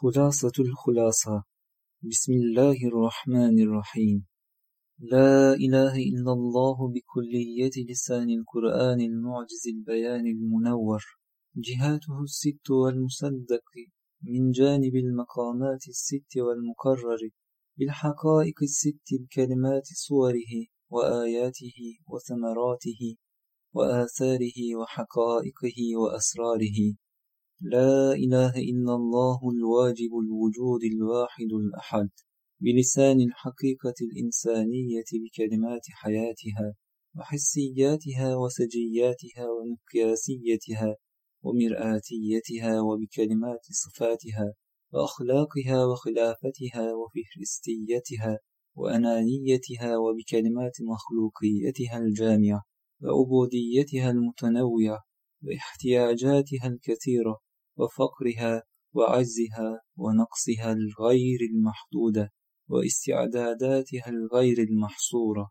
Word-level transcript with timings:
خلاصة 0.00 0.52
الخلاصة. 0.58 1.44
بسم 2.02 2.32
الله 2.32 2.76
الرحمن 2.90 3.62
الرحيم. 3.66 4.26
لا 4.98 5.52
إله 5.52 5.94
إلا 5.96 6.32
الله 6.32 6.76
بكلية 6.94 7.74
لسان 7.90 8.28
القرآن 8.30 9.00
المعجز 9.00 9.62
البيان 9.74 10.26
المنور. 10.26 11.02
جهاته 11.56 12.22
الست 12.22 12.70
والمصدق 12.70 13.66
من 14.22 14.50
جانب 14.50 14.94
المقامات 14.96 15.82
الست 15.88 16.32
والمكرر 16.36 17.22
بالحقائق 17.78 18.62
الست 18.62 19.08
بكلمات 19.20 19.86
صوره 19.86 20.52
وآياته 20.90 21.78
وثمراته 22.08 23.02
وآثاره 23.74 24.58
وحقائقه 24.80 25.78
وأسراره. 26.02 27.03
لا 27.66 28.12
إله 28.12 28.52
إلا 28.56 28.94
الله 28.94 29.40
الواجب 29.56 30.12
الوجود 30.24 30.82
الواحد 30.84 31.52
الأحد 31.52 32.10
بلسان 32.60 33.20
الحقيقة 33.20 33.94
الإنسانية 34.02 35.04
بكلمات 35.22 35.80
حياتها 35.90 36.74
وحسياتها 37.16 38.36
وسجياتها 38.36 39.46
ومقياسيتها 39.56 40.96
ومرآتيتها 41.42 42.80
وبكلمات 42.80 43.64
صفاتها 43.70 44.54
وأخلاقها 44.92 45.84
وخلافتها 45.84 46.84
وفهرستيتها 46.94 48.38
وأنانيتها 48.76 49.96
وبكلمات 49.96 50.76
مخلوقيتها 50.80 51.98
الجامعة 51.98 52.62
وعبوديتها 53.02 54.10
المتنوعة 54.10 54.98
واحتياجاتها 55.42 56.66
الكثيرة 56.66 57.43
وفقرها 57.76 58.62
وعجزها 58.94 59.80
ونقصها 59.96 60.72
الغير 60.72 61.38
المحدودة 61.50 62.32
واستعداداتها 62.68 64.08
الغير 64.08 64.58
المحصورة. 64.58 65.50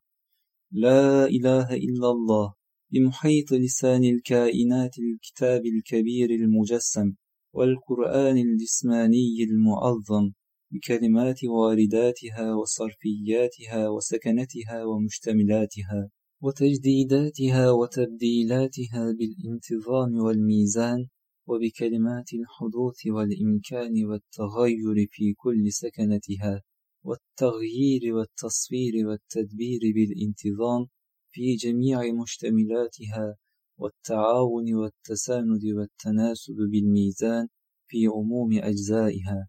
لا 0.72 1.26
إله 1.26 1.74
إلا 1.74 2.10
الله 2.12 2.54
بمحيط 2.92 3.54
لسان 3.54 4.04
الكائنات 4.04 4.96
الكتاب 5.00 5.62
الكبير 5.66 6.30
المجسم 6.30 7.14
والقرآن 7.54 8.38
الجسماني 8.38 9.44
المعظم 9.44 10.32
بكلمات 10.72 11.44
وارداتها 11.44 12.56
وصرفياتها 12.56 13.90
وسكنتها 13.90 14.84
ومشتملاتها 14.86 16.10
وتجديداتها 16.42 17.72
وتبديلاتها 17.72 19.04
بالانتظام 19.18 20.16
والميزان 20.26 21.08
وبكلمات 21.48 22.30
الحدوث 22.34 23.08
والإمكان 23.08 24.06
والتغير 24.06 25.08
في 25.12 25.34
كل 25.34 25.72
سكنتها 25.72 26.62
والتغيير 27.04 28.16
والتصوير 28.16 29.08
والتدبير 29.08 29.80
بالانتظام 29.96 30.88
في 31.32 31.56
جميع 31.56 32.00
مشتملاتها 32.22 33.38
والتعاون 33.78 34.74
والتساند 34.74 35.66
والتناسب 35.66 36.56
بالميزان 36.56 37.48
في 37.88 38.08
عموم 38.08 38.54
أجزائها. 38.54 39.48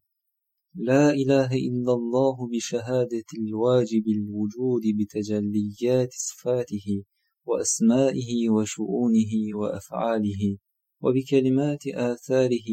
لا 0.75 1.11
إله 1.11 1.53
إلا 1.53 1.93
الله 1.93 2.49
بشهادة 2.49 3.25
الواجب 3.39 4.09
الوجود 4.09 4.83
بتجليات 4.99 6.13
صفاته 6.13 7.05
وأسمائه 7.47 8.51
وشؤونه 8.51 9.33
وأفعاله. 9.55 10.59
وبكلمات 11.05 11.87
آثاره 11.87 12.69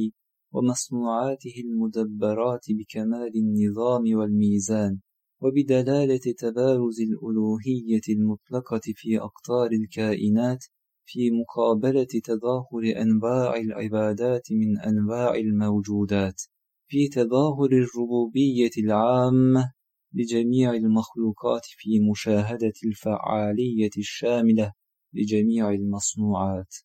ومصنوعاته 0.54 1.54
المدبرات 1.66 2.66
بكمال 2.70 3.32
النظام 3.36 4.04
والميزان 4.18 5.00
وبدلالة 5.42 6.26
تبارز 6.38 6.98
الألوهية 7.02 8.02
المطلقة 8.10 8.82
في 8.96 9.20
أقطار 9.20 9.72
الكائنات 9.72 10.66
في 11.06 11.32
مقابلة 11.32 12.08
تظاهر 12.24 13.02
أنواع 13.02 13.56
العبادات 13.56 14.48
من 14.52 14.80
أنواع 14.80 15.36
الموجودات 15.36 16.42
في 16.88 17.08
تظاهر 17.08 17.70
الربوبية 17.72 18.72
العامة 18.78 19.74
لجميع 20.14 20.74
المخلوقات 20.74 21.66
في 21.66 22.00
مشاهدة 22.12 22.74
الفعالية 22.86 23.90
الشاملة 23.98 24.74
لجميع 25.14 25.70
المصنوعات. 25.70 26.76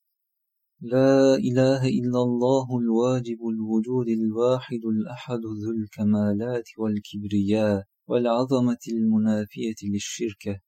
لا 0.81 1.35
إله 1.35 1.89
إلا 1.89 2.23
الله 2.23 2.79
الواجب 2.79 3.39
الوجود 3.49 4.09
الواحد 4.09 4.85
الأحد 4.85 5.41
ذو 5.41 5.71
الكمالات 5.71 6.69
والكبرياء 6.79 7.85
والعظمة 8.09 8.79
المنافية 8.89 9.75
للشركة. 9.83 10.61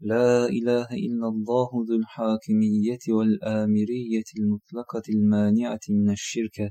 لا 0.00 0.46
إله 0.46 0.86
إلا 0.92 1.28
الله 1.28 1.70
ذو 1.88 1.96
الحاكمية 1.96 3.04
والآمرية 3.08 4.28
المطلقة 4.38 5.02
المانعة 5.08 5.80
من 5.88 6.10
الشركة. 6.10 6.70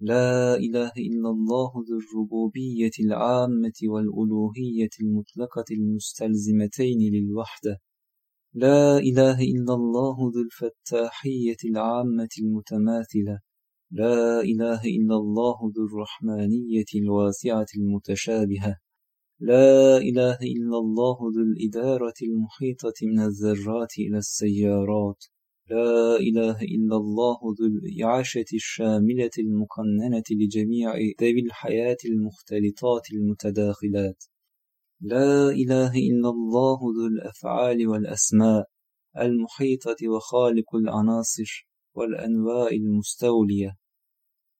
لا 0.00 0.54
إله 0.54 0.92
إلا 0.96 1.28
الله 1.30 1.70
ذو 1.88 1.98
الربوبية 1.98 2.96
العامة 3.00 3.78
والألوهية 3.84 4.94
المطلقة 5.00 5.64
المستلزمتين 5.70 6.98
للوحدة. 7.14 7.80
لا 8.54 8.98
إله 8.98 9.40
إلا 9.40 9.74
الله 9.74 10.16
ذو 10.34 10.40
الفتاحية 10.40 11.56
العامة 11.64 12.28
المتماثلة. 12.42 13.40
لا 13.90 14.40
إله 14.40 14.80
إلا 14.84 15.16
الله 15.16 15.58
ذو 15.76 15.86
الرحمانية 15.86 16.90
الواسعة 16.94 17.66
المتشابهة. 17.78 18.76
لا 19.40 19.96
إله 19.96 20.38
إلا 20.42 20.78
الله 20.78 21.16
ذو 21.34 21.42
الإدارة 21.42 22.14
المحيطة 22.22 22.98
من 23.02 23.20
الذرات 23.20 23.92
إلى 23.98 24.18
السيارات. 24.18 25.24
لا 25.70 26.16
إله 26.16 26.62
إلا 26.62 26.96
الله 26.96 27.38
ذو 27.58 27.66
الإعاشة 27.66 28.50
الشاملة 28.54 29.34
المقننة 29.38 30.28
لجميع 30.30 30.94
ذوي 31.20 31.40
الحياة 31.40 32.00
المختلطات 32.04 33.02
المتداخلات. 33.12 34.24
لا 35.04 35.50
إله 35.50 35.92
إلا 35.94 36.28
الله 36.30 36.78
ذو 36.96 37.06
الأفعال 37.06 37.88
والأسماء 37.88 38.64
المحيطة 39.18 39.96
وخالق 40.08 40.74
العناصر 40.74 41.66
والأنواع 41.94 42.68
المستولية. 42.68 43.76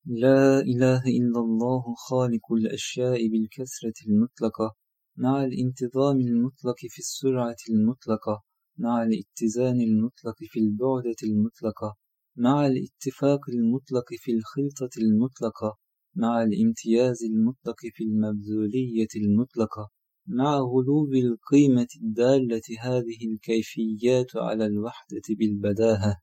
لا 0.05 0.59
إله 0.59 1.01
إلا 1.05 1.39
الله 1.39 1.83
خالق 2.09 2.51
الأشياء 2.51 3.27
بالكثرة 3.27 3.93
المطلقة 4.07 4.75
مع 5.17 5.43
الانتظام 5.43 6.19
المطلق 6.19 6.79
في 6.89 6.99
السرعة 6.99 7.61
المطلقة 7.69 8.43
مع 8.77 9.03
الاتزان 9.03 9.81
المطلق 9.81 10.35
في 10.39 10.59
البعدة 10.59 11.19
المطلقة 11.23 11.95
مع 12.35 12.67
الاتفاق 12.67 13.49
المطلق 13.49 14.07
في 14.17 14.31
الخلطة 14.31 14.93
المطلقة 14.97 15.77
مع 16.15 16.43
الامتياز 16.43 17.23
المطلق 17.23 17.79
في 17.93 18.03
المبذولية 18.03 19.13
المطلقة. 19.15 19.92
مع 20.27 20.57
غلو 20.57 21.05
القيمة 21.13 21.87
الدالة 22.01 22.61
هذه 22.79 23.27
الكيفيات 23.31 24.35
على 24.35 24.65
الوحدة 24.65 25.21
بالبداهة. 25.29 26.21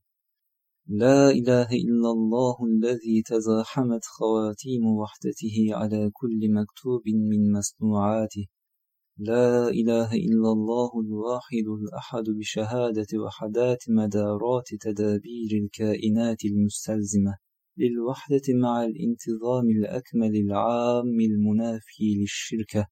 لا 0.86 1.30
إله 1.30 1.68
إلا 1.72 2.10
الله 2.10 2.56
الذي 2.66 3.22
تزاحمت 3.22 4.04
خواتيم 4.04 4.86
وحدته 4.86 5.68
على 5.70 6.10
كل 6.12 6.40
مكتوب 6.52 7.02
من 7.08 7.52
مصنوعاته. 7.52 8.46
لا 9.18 9.68
إله 9.68 10.12
إلا 10.14 10.52
الله 10.52 10.90
الواحد 11.00 11.66
الأحد 11.78 12.24
بشهادة 12.38 13.18
وحدات 13.24 13.84
مدارات 13.88 14.68
تدابير 14.80 15.50
الكائنات 15.52 16.44
المستلزمة 16.44 17.34
للوحدة 17.76 18.42
مع 18.48 18.84
الانتظام 18.84 19.70
الأكمل 19.70 20.36
العام 20.36 21.20
المنافي 21.20 22.14
للشركة. 22.20 22.86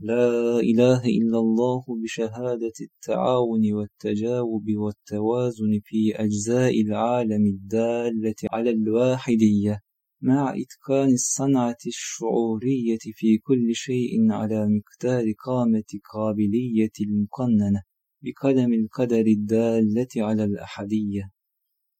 لا 0.00 0.58
إله 0.60 1.04
إلا 1.04 1.38
الله 1.38 1.84
بشهادة 2.02 2.72
التعاون 2.80 3.72
والتجاوب 3.72 4.64
والتوازن 4.76 5.80
في 5.84 6.12
أجزاء 6.14 6.80
العالم 6.80 7.46
الدالة 7.46 8.34
على 8.52 8.70
الواحدية 8.70 9.80
مع 10.22 10.54
إتقان 10.56 11.12
الصنعة 11.12 11.76
الشعورية 11.86 12.98
في 13.14 13.38
كل 13.38 13.74
شيء 13.74 14.32
على 14.32 14.66
مقدار 14.68 15.24
قامة 15.46 16.00
قابلية 16.14 16.92
المقننة 17.00 17.82
بقدم 18.22 18.72
القدر 18.72 19.26
الدالة 19.26 20.08
على 20.16 20.44
الأحدية. 20.44 21.30